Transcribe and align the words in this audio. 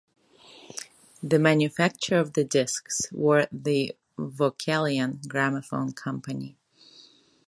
The 1.21 1.37
manufacturer 1.37 2.17
of 2.17 2.33
the 2.33 2.43
discs 2.43 3.03
were 3.11 3.47
the 3.51 3.93
Vocalion 4.17 5.23
Gramophone 5.27 5.93
Company. 5.93 6.57